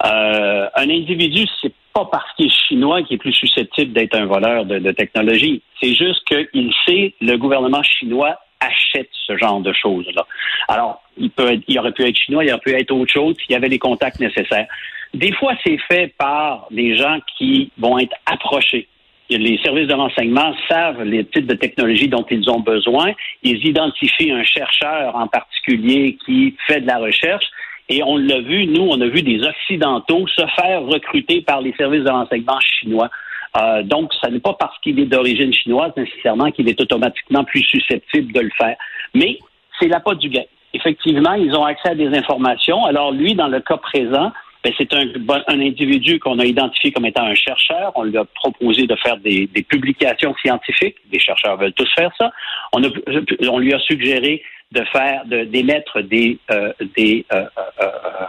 un 0.03 0.89
individu, 0.89 1.46
c'est 1.62 1.72
pas 1.93 2.05
parce 2.12 2.31
qu'il 2.36 2.48
est 2.48 2.67
chinois 2.67 3.03
qu'il 3.03 3.15
est 3.15 3.19
plus 3.19 3.33
susceptible 3.33 3.93
d'être 3.93 4.15
un 4.15 4.25
voleur 4.25 4.65
de, 4.65 4.91
technologie. 4.91 5.62
C'est 5.81 5.93
juste 5.93 6.24
qu'il 6.25 6.71
sait, 6.86 7.13
le 7.21 7.36
gouvernement 7.38 7.83
chinois 7.83 8.38
achète 8.60 9.10
ce 9.27 9.38
genre 9.38 9.60
de 9.62 9.74
choses-là. 9.74 10.25
Alors, 10.67 11.01
il, 11.17 11.31
peut 11.31 11.60
il 11.67 11.79
aurait 11.79 11.91
pu 11.91 12.03
être 12.03 12.15
chinois, 12.15 12.43
il 12.45 12.51
aurait 12.51 12.62
pu 12.62 12.71
être 12.71 12.91
autre 12.91 13.12
chose 13.12 13.36
s'il 13.41 13.53
y 13.53 13.55
avait 13.55 13.69
les 13.69 13.79
contacts 13.79 14.19
nécessaires. 14.19 14.67
Des 15.13 15.33
fois, 15.33 15.53
c'est 15.65 15.77
fait 15.89 16.13
par 16.17 16.67
des 16.71 16.95
gens 16.95 17.19
qui 17.38 17.71
vont 17.77 18.00
être 18.00 18.15
approchés. 18.25 18.88
Les 19.29 19.57
services 19.63 19.88
de 19.88 19.93
renseignement 19.93 20.53
savent 20.69 21.03
les 21.03 21.24
types 21.25 21.48
de 21.48 21.55
technologies 21.55 22.10
dont 22.10 22.25
ils 22.29 22.50
ont 22.50 22.60
besoin. 22.60 23.13
Ils 23.43 23.65
identifient 23.65 24.31
un 24.31 24.43
chercheur 24.43 25.15
en 25.15 25.27
particulier 25.27 26.17
qui 26.25 26.55
fait 26.67 26.81
de 26.81 26.88
la 26.88 26.98
recherche 26.98 27.45
et 27.91 28.01
on 28.03 28.15
l'a 28.15 28.39
vu, 28.39 28.67
nous, 28.67 28.88
on 28.89 29.01
a 29.01 29.07
vu 29.07 29.21
des 29.21 29.43
Occidentaux 29.43 30.25
se 30.27 30.45
faire 30.55 30.81
recruter 30.83 31.41
par 31.41 31.60
les 31.60 31.74
services 31.74 32.05
de 32.05 32.10
renseignement 32.10 32.60
chinois. 32.62 33.10
Euh, 33.57 33.83
donc, 33.83 34.13
ce 34.13 34.29
n'est 34.29 34.39
pas 34.39 34.53
parce 34.53 34.79
qu'il 34.79 34.98
est 34.98 35.05
d'origine 35.05 35.53
chinoise 35.53 35.91
nécessairement 35.98 36.51
qu'il 36.51 36.69
est 36.69 36.79
automatiquement 36.79 37.43
plus 37.43 37.63
susceptible 37.63 38.31
de 38.31 38.39
le 38.39 38.51
faire. 38.57 38.77
Mais 39.13 39.39
c'est 39.77 39.89
la 39.89 40.00
pas 40.00 40.15
du 40.15 40.29
gain. 40.29 40.45
Effectivement, 40.74 41.33
ils 41.33 41.53
ont 41.53 41.65
accès 41.65 41.89
à 41.89 41.95
des 41.95 42.07
informations. 42.17 42.86
Alors, 42.86 43.12
lui, 43.12 43.36
dans 43.36 43.50
le 43.50 43.60
cas 43.60 43.75
présent, 43.75 44.31
ben, 44.63 44.71
c'est 44.77 44.93
un, 44.93 45.10
individu 45.50 46.17
qu'on 46.19 46.39
a 46.39 46.45
identifié 46.45 46.93
comme 46.93 47.05
étant 47.05 47.25
un 47.25 47.36
chercheur. 47.36 47.91
On 47.95 48.03
lui 48.03 48.17
a 48.17 48.24
proposé 48.24 48.88
de 48.88 48.95
faire 48.95 49.17
des, 49.17 49.50
publications 49.67 50.33
scientifiques. 50.41 50.95
Les 51.12 51.19
chercheurs 51.19 51.57
veulent 51.57 51.74
tous 51.74 51.91
faire 51.93 52.12
ça. 52.17 52.31
On 52.71 53.60
lui 53.60 53.74
a 53.74 53.79
suggéré 53.79 54.41
de 54.72 54.84
faire, 54.86 55.25
de 55.25 55.44
d'émettre 55.44 56.01
des 56.01 56.38
euh, 56.51 56.74
des 56.96 57.25
euh, 57.34 57.46
euh, 57.60 57.86
euh 57.86 58.25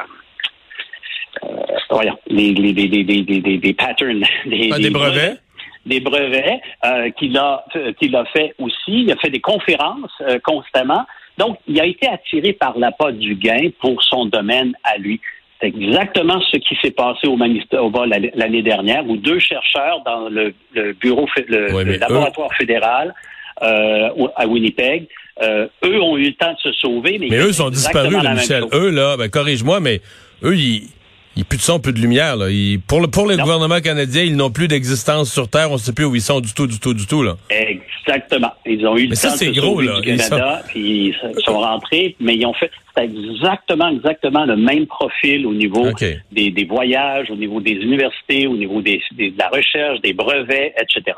voyons, 1.90 2.18
des, 2.30 2.52
des, 2.52 3.58
des, 3.58 3.74
patterns, 3.74 4.24
des, 4.46 4.70
ah, 4.72 4.90
brevets. 4.90 5.40
Des 5.84 6.00
brevets 6.00 6.60
euh, 6.84 7.10
qu'il 7.10 7.36
a 7.36 7.64
qu'il 7.98 8.14
a 8.16 8.24
fait 8.26 8.54
aussi. 8.58 9.02
Il 9.02 9.12
a 9.12 9.16
fait 9.16 9.30
des 9.30 9.40
conférences 9.40 10.12
constamment. 10.44 11.04
Donc, 11.38 11.58
il 11.66 11.80
a 11.80 11.86
été 11.86 12.06
attiré 12.08 12.52
par 12.52 12.78
l'appât 12.78 13.12
du 13.12 13.34
gain 13.34 13.70
pour 13.80 14.02
son 14.02 14.26
domaine 14.26 14.74
à 14.84 14.98
lui. 14.98 15.20
C'est 15.60 15.68
exactement 15.68 16.40
ce 16.40 16.58
qui 16.58 16.76
s'est 16.82 16.90
passé 16.90 17.26
au 17.26 17.36
Manitoba 17.36 18.04
l'année 18.06 18.62
dernière, 18.62 19.08
où 19.08 19.16
deux 19.16 19.38
chercheurs 19.38 20.02
dans 20.04 20.28
le, 20.28 20.54
le 20.72 20.92
bureau, 20.92 21.28
le, 21.48 21.96
laboratoire 21.98 22.52
fédéral 22.54 23.14
euh, 23.62 24.10
à 24.36 24.46
Winnipeg 24.46 25.08
euh, 25.40 25.66
eux 25.84 26.02
ont 26.02 26.16
eu 26.16 26.26
le 26.26 26.34
temps 26.34 26.52
de 26.52 26.58
se 26.58 26.72
sauver, 26.72 27.18
mais, 27.18 27.28
mais 27.30 27.38
eux 27.38 27.52
sont 27.52 27.70
disparus, 27.70 28.16
Michel. 28.34 28.64
Eux, 28.72 28.90
là, 28.90 29.16
ben, 29.16 29.28
corrige-moi, 29.28 29.80
mais 29.80 30.00
eux, 30.42 30.56
ils, 30.56 30.88
ils 31.36 31.44
plus 31.44 31.56
de 31.56 31.62
son, 31.62 31.80
plus 31.80 31.92
de 31.92 31.98
lumière. 31.98 32.36
Là. 32.36 32.46
pour 32.86 33.00
le, 33.00 33.08
pour 33.08 33.26
le 33.26 33.36
gouvernement 33.36 33.80
canadien, 33.80 34.22
ils 34.22 34.36
n'ont 34.36 34.50
plus 34.50 34.68
d'existence 34.68 35.32
sur 35.32 35.48
Terre. 35.48 35.70
On 35.70 35.74
ne 35.74 35.78
sait 35.78 35.92
plus 35.92 36.04
où 36.04 36.14
ils 36.14 36.20
sont 36.20 36.40
du 36.40 36.52
tout, 36.52 36.66
du 36.66 36.78
tout, 36.78 36.92
du 36.92 37.06
tout. 37.06 37.22
Là. 37.22 37.36
Exactement. 37.48 38.52
Ils 38.66 38.86
ont 38.86 38.96
eu 38.96 39.06
le 39.06 39.16
temps 39.16 39.32
de 39.32 39.36
se 39.36 39.52
sauver 39.54 39.86
du 39.86 40.16
Canada, 40.16 40.62
puis 40.68 41.14
ils 41.14 41.42
sont 41.44 41.58
rentrés, 41.58 42.14
mais 42.20 42.36
ils 42.36 42.44
ont 42.44 42.54
fait 42.54 42.70
exactement, 42.96 43.88
exactement 43.88 44.44
le 44.44 44.56
même 44.56 44.86
profil 44.86 45.46
au 45.46 45.54
niveau 45.54 45.88
des, 46.30 46.50
des, 46.50 46.64
voyages, 46.64 47.30
au 47.30 47.36
niveau 47.36 47.60
des 47.60 47.72
universités, 47.72 48.46
au 48.46 48.56
niveau 48.56 48.82
des, 48.82 49.00
de 49.16 49.32
la 49.38 49.48
recherche, 49.48 50.00
des 50.02 50.12
brevets, 50.12 50.74
etc. 50.78 51.16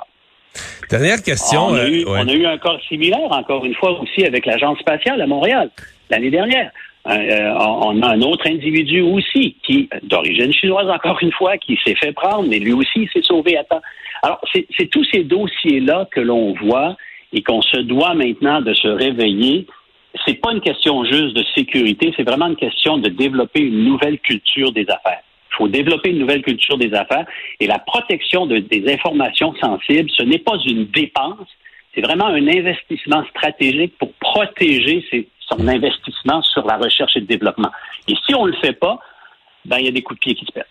Dernière 0.90 1.23
question. 1.23 1.66
On 1.66 1.75
a, 1.75 1.88
eu, 1.88 2.02
euh, 2.02 2.08
on 2.08 2.28
a 2.28 2.32
eu 2.32 2.46
un 2.46 2.58
cas 2.58 2.76
similaire, 2.88 3.30
encore 3.30 3.64
une 3.64 3.75
fois, 3.75 4.00
aussi 4.00 4.25
avec 4.25 4.46
l'Agence 4.46 4.78
spatiale 4.78 5.20
à 5.20 5.26
Montréal, 5.26 5.70
l'année 6.11 6.30
dernière. 6.30 6.70
Euh, 7.06 7.54
on 7.58 8.00
a 8.02 8.08
un 8.08 8.23
autre 8.23 8.46
individu 8.46 9.02
aussi, 9.02 9.56
qui, 9.62 9.88
d'origine 10.04 10.52
chinoise, 10.52 10.88
encore 10.88 11.18
une 11.20 11.32
fois, 11.32 11.58
qui 11.58 11.78
s'est 11.84 11.96
fait 11.96 12.12
prendre, 12.12 12.49
mais 12.49 12.58
lui 12.58 12.73
aussi 12.73 13.08
s'est 13.12 13.23
sauvé 13.23 13.56
à 13.58 13.64
temps. 13.64 13.82
Alors, 14.23 14.40
c'est 14.52 14.87
tous 14.87 15.04
ces 15.12 15.23
dossiers-là 15.25 16.08
que 16.11 16.20
l'on 16.20 16.54
voit 16.54 16.96
et 17.32 17.42
qu'on 17.42 17.61
se 17.61 17.78
doit 17.78 18.14
maintenant 18.14 18.62
de 18.62 18.73
se 18.73 18.88
réveiller. 18.88 19.66
C'est 20.25 20.40
pas 20.40 20.52
une 20.52 20.61
question 20.61 21.04
juste 21.04 21.34
de 21.34 21.44
sécurité, 21.54 22.14
c'est 22.16 22.23
vraiment 22.23 22.46
une 22.46 22.56
question 22.56 22.96
de 22.96 23.08
développer 23.08 23.61
une 23.61 23.84
nouvelle 23.84 24.18
culture 24.20 24.73
des 24.73 24.87
affaires. 24.88 25.24
Il 25.54 25.56
faut 25.56 25.68
développer 25.68 26.11
une 26.11 26.18
nouvelle 26.18 26.42
culture 26.42 26.76
des 26.76 26.92
affaires 26.94 27.26
et 27.61 27.66
la 27.66 27.78
protection 27.78 28.46
de, 28.46 28.58
des 28.58 28.92
informations 28.92 29.54
sensibles, 29.61 30.11
ce 30.16 30.25
n'est 30.25 30.38
pas 30.38 30.56
une 30.66 30.87
dépense, 30.87 31.49
c'est 31.94 32.00
vraiment 32.00 32.26
un 32.26 32.49
investissement 32.49 33.25
stratégique 33.30 33.94
pour 33.99 34.12
protéger 34.14 35.04
son 35.49 35.68
investissement 35.68 36.42
sur 36.42 36.66
la 36.66 36.76
recherche 36.76 37.16
et 37.16 37.20
le 37.20 37.26
développement. 37.26 37.70
Et 38.08 38.14
si 38.26 38.34
on 38.34 38.46
ne 38.46 38.50
le 38.50 38.56
fait 38.58 38.73
pas, 38.73 38.99
ben, 39.64 39.78
il 39.78 39.87
y 39.87 39.88
a 39.88 39.92
des 39.92 40.02
coups 40.02 40.18
de 40.18 40.25
pied 40.25 40.34
qui 40.34 40.44
se 40.44 40.52
perdent. 40.52 40.66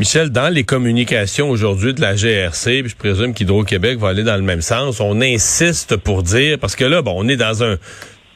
Michel, 0.00 0.30
dans 0.30 0.52
les 0.52 0.64
communications 0.64 1.48
aujourd'hui 1.48 1.94
de 1.94 2.00
la 2.00 2.16
GRC, 2.16 2.82
puis 2.82 2.90
je 2.90 2.96
présume 2.96 3.34
qu'Hydro-Québec 3.34 3.98
va 3.98 4.08
aller 4.08 4.24
dans 4.24 4.34
le 4.34 4.42
même 4.42 4.62
sens, 4.62 5.00
on 5.00 5.20
insiste 5.20 5.96
pour 5.96 6.24
dire, 6.24 6.58
parce 6.58 6.74
que 6.74 6.84
là, 6.84 7.02
bon, 7.02 7.14
on 7.16 7.28
est 7.28 7.36
dans 7.36 7.62
un 7.62 7.76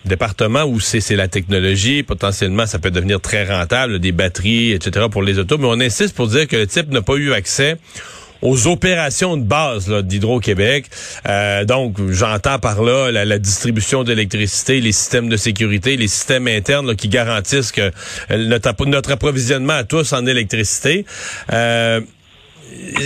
département 0.07 0.65
où 0.65 0.81
c'est 0.81 1.17
la 1.17 1.29
technologie, 1.29 2.03
potentiellement 2.03 2.67
ça 2.67 2.79
peut 2.79 2.91
devenir 2.91 3.21
très 3.21 3.45
rentable, 3.45 3.99
des 3.99 4.13
batteries, 4.13 4.73
etc. 4.73 5.07
pour 5.11 5.23
les 5.23 5.39
autos, 5.39 5.59
mais 5.59 5.67
on 5.69 5.81
insiste 5.81 6.15
pour 6.15 6.29
dire 6.29 6.47
que 6.47 6.57
le 6.57 6.67
type 6.67 6.91
n'a 6.91 7.03
pas 7.03 7.17
eu 7.17 7.33
accès 7.33 7.77
aux 8.43 8.67
opérations 8.67 9.37
de 9.37 9.43
base 9.43 9.89
d'Hydro-Québec. 9.89 10.87
Euh, 11.29 11.65
donc, 11.65 11.97
j'entends 12.11 12.59
par 12.59 12.83
là 12.83 13.11
la, 13.11 13.39
distribution 13.39 14.05
d'électricité, 14.05 14.81
les 14.81 14.93
systèmes 14.93 15.29
de 15.29 15.37
sécurité, 15.37 15.97
les 15.97 16.09
systèmes 16.09 16.49
internes 16.49 16.95
qui 16.97 17.09
garantissent 17.09 17.73
que 17.73 17.91
euh, 18.31 18.49
notre, 18.49 18.87
notre, 18.87 19.13
approvisionnement 19.13 19.75
à 19.75 19.85
tous 19.85 20.13
en 20.13 20.27
électricité. 20.27 21.07
Euh, 21.53 22.01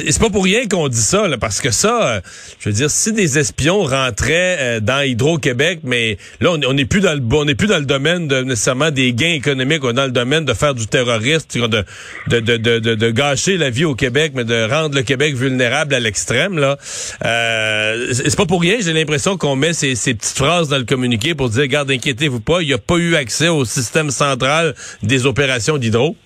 c'est 0.06 0.20
pas 0.20 0.30
pour 0.30 0.44
rien 0.44 0.66
qu'on 0.66 0.88
dit 0.88 1.00
ça, 1.00 1.26
parce 1.40 1.60
que 1.60 1.70
ça, 1.70 2.06
euh, 2.06 2.20
je 2.58 2.68
veux 2.68 2.74
dire, 2.74 2.90
si 2.90 3.12
des 3.12 3.38
espions 3.38 3.82
rentraient 3.82 4.56
euh, 4.58 4.80
dans 4.80 5.00
Hydro-Québec, 5.00 5.80
mais 5.84 6.18
là, 6.40 6.52
on 6.52 6.72
n'est 6.72 6.84
plus 6.84 7.00
dans 7.00 7.14
le 7.14 7.20
on 7.32 7.44
n'est 7.44 7.54
plus 7.54 7.68
dans 7.68 7.78
le 7.78 7.84
domaine 7.84 8.28
de 8.28 8.42
nécessairement 8.42 8.90
des 8.90 9.12
gains 9.12 9.32
économiques, 9.32 9.84
on 9.84 9.90
est 9.90 9.94
dans 9.94 10.04
le 10.04 10.10
domaine 10.10 10.44
de 10.44 10.54
faire 10.54 10.74
du 10.74 10.86
terrorisme, 10.86 11.68
de 11.68 11.84
de, 12.28 12.40
de, 12.40 12.56
de, 12.56 12.94
de, 12.94 13.10
gâcher 13.10 13.56
la 13.56 13.70
vie 13.70 13.84
au 13.84 13.94
Québec, 13.94 14.32
mais 14.34 14.44
de 14.44 14.68
rendre 14.68 14.94
le 14.94 15.02
Québec 15.02 15.34
vulnérable 15.34 15.94
à 15.94 16.00
l'extrême. 16.00 16.58
Là, 16.58 16.78
euh, 17.24 18.12
c'est 18.12 18.36
pas 18.36 18.46
pour 18.46 18.60
rien. 18.60 18.76
J'ai 18.80 18.92
l'impression 18.92 19.36
qu'on 19.36 19.56
met 19.56 19.72
ces, 19.72 19.94
ces 19.94 20.14
petites 20.14 20.36
phrases 20.36 20.68
dans 20.68 20.78
le 20.78 20.84
communiqué 20.84 21.34
pour 21.34 21.50
dire, 21.50 21.66
garde, 21.66 21.90
inquiétez-vous 21.90 22.40
pas, 22.40 22.62
il 22.62 22.68
n'y 22.68 22.74
a 22.74 22.78
pas 22.78 22.96
eu 22.96 23.16
accès 23.16 23.48
au 23.48 23.64
système 23.64 24.10
central 24.10 24.74
des 25.02 25.26
opérations 25.26 25.78
d'hydro. 25.78 26.16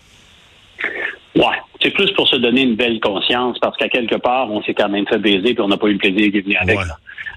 C'est 1.84 1.90
plus 1.90 2.10
pour 2.12 2.26
se 2.28 2.36
donner 2.36 2.62
une 2.62 2.76
belle 2.76 2.98
conscience 2.98 3.58
parce 3.58 3.76
qu'à 3.76 3.90
quelque 3.90 4.14
part, 4.14 4.50
on 4.50 4.62
s'est 4.62 4.72
quand 4.72 4.88
même 4.88 5.06
fait 5.06 5.18
baiser 5.18 5.52
puis 5.52 5.60
on 5.60 5.68
n'a 5.68 5.76
pas 5.76 5.88
eu 5.88 5.92
le 5.92 5.98
plaisir 5.98 6.32
de 6.32 6.40
venir 6.40 6.62
avec. 6.62 6.78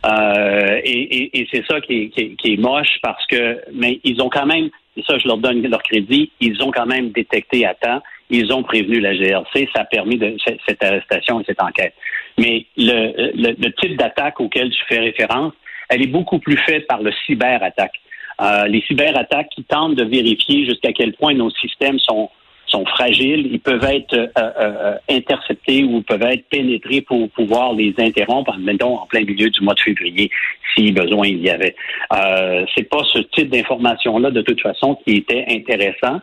Euh, 0.05 0.79
et, 0.85 1.37
et, 1.37 1.47
c'est 1.51 1.65
ça 1.65 1.81
qui 1.81 2.03
est, 2.03 2.09
qui, 2.09 2.35
qui 2.37 2.53
est, 2.53 2.57
moche 2.57 2.97
parce 3.01 3.25
que, 3.27 3.59
mais 3.73 3.99
ils 4.05 4.21
ont 4.21 4.29
quand 4.29 4.45
même, 4.45 4.69
et 4.95 5.03
ça 5.03 5.17
je 5.17 5.27
leur 5.27 5.37
donne 5.37 5.61
leur 5.67 5.83
crédit, 5.83 6.31
ils 6.39 6.63
ont 6.63 6.71
quand 6.71 6.85
même 6.85 7.09
détecté 7.09 7.65
à 7.65 7.73
temps, 7.73 8.01
ils 8.29 8.53
ont 8.53 8.63
prévenu 8.63 9.01
la 9.01 9.15
GRC, 9.15 9.67
ça 9.75 9.81
a 9.81 9.85
permis 9.85 10.17
de, 10.17 10.37
cette 10.65 10.81
arrestation 10.81 11.41
et 11.41 11.43
cette 11.45 11.61
enquête. 11.61 11.93
Mais 12.37 12.65
le, 12.77 13.31
le, 13.35 13.69
type 13.81 13.97
d'attaque 13.97 14.39
auquel 14.39 14.69
tu 14.69 14.81
fais 14.87 14.99
référence, 14.99 15.53
elle 15.89 16.03
est 16.03 16.07
beaucoup 16.07 16.39
plus 16.39 16.57
faite 16.57 16.87
par 16.87 17.01
le 17.01 17.11
cyberattaque. 17.25 17.99
Euh, 18.39 18.67
les 18.67 18.81
cyberattaques 18.81 19.49
qui 19.49 19.63
tentent 19.63 19.95
de 19.95 20.03
vérifier 20.03 20.65
jusqu'à 20.65 20.93
quel 20.93 21.13
point 21.13 21.33
nos 21.33 21.49
systèmes 21.49 21.99
sont 21.99 22.29
sont 22.67 22.86
fragiles, 22.86 23.47
ils 23.51 23.59
peuvent 23.59 23.83
être 23.83 24.13
euh, 24.13 24.27
euh, 24.38 24.95
interceptés 25.09 25.83
ou 25.83 26.01
peuvent 26.01 26.21
être 26.24 26.47
pénétrés 26.50 27.01
pour 27.01 27.29
pouvoir 27.31 27.74
les 27.74 27.93
interrompre, 27.97 28.55
mettons, 28.59 28.97
en 29.00 29.05
plein 29.05 29.21
milieu 29.21 29.50
du 29.50 29.62
mois 29.62 29.74
de 29.74 29.79
février, 29.79 30.29
si 30.75 30.91
besoin 30.91 31.27
il 31.27 31.41
y 31.41 31.50
avait. 31.50 31.75
Euh, 32.13 32.65
c'est 32.75 32.89
pas 32.89 33.03
ce 33.12 33.19
type 33.19 33.50
d'information-là, 33.50 34.31
de 34.31 34.41
toute 34.41 34.62
façon, 34.62 34.95
qui 35.05 35.17
était 35.17 35.45
intéressant. 35.50 36.19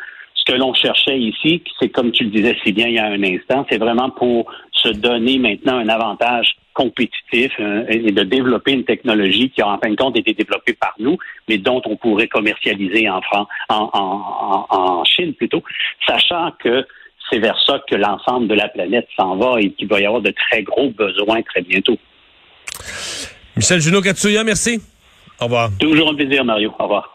Ce 0.46 0.52
que 0.52 0.58
l'on 0.58 0.74
cherchait 0.74 1.18
ici, 1.18 1.62
c'est 1.80 1.88
comme 1.88 2.12
tu 2.12 2.24
le 2.24 2.30
disais 2.30 2.56
si 2.64 2.72
bien 2.72 2.88
il 2.88 2.94
y 2.94 2.98
a 2.98 3.06
un 3.06 3.22
instant, 3.22 3.64
c'est 3.70 3.78
vraiment 3.78 4.10
pour 4.10 4.50
se 4.72 4.88
donner 4.88 5.38
maintenant 5.38 5.78
un 5.78 5.88
avantage 5.88 6.56
compétitif 6.74 7.52
euh, 7.60 7.84
et 7.88 8.10
de 8.10 8.22
développer 8.24 8.72
une 8.72 8.84
technologie 8.84 9.48
qui 9.50 9.62
a 9.62 9.68
en 9.68 9.78
fin 9.78 9.90
de 9.90 9.96
compte 9.96 10.18
été 10.18 10.34
développée 10.34 10.74
par 10.74 10.94
nous, 10.98 11.16
mais 11.48 11.56
dont 11.56 11.80
on 11.86 11.96
pourrait 11.96 12.26
commercialiser 12.26 13.08
en, 13.08 13.22
France, 13.22 13.46
en, 13.70 13.88
en, 13.92 14.66
en 14.68 15.04
Chine 15.04 15.32
plutôt, 15.34 15.62
sachant 16.06 16.50
que 16.58 16.84
c'est 17.30 17.38
vers 17.38 17.58
ça 17.64 17.80
que 17.88 17.94
l'ensemble 17.94 18.48
de 18.48 18.54
la 18.54 18.68
planète 18.68 19.08
s'en 19.16 19.36
va 19.36 19.60
et 19.60 19.70
qu'il 19.70 19.88
va 19.88 20.00
y 20.00 20.04
avoir 20.04 20.20
de 20.20 20.34
très 20.50 20.62
gros 20.62 20.90
besoins 20.90 21.40
très 21.42 21.62
bientôt. 21.62 21.96
Michel 23.56 23.80
Junot 23.80 24.02
Katsuya, 24.02 24.44
merci. 24.44 24.82
Au 25.40 25.44
revoir. 25.44 25.70
Toujours 25.78 26.10
un 26.10 26.14
plaisir, 26.14 26.44
Mario. 26.44 26.74
Au 26.78 26.82
revoir. 26.82 27.13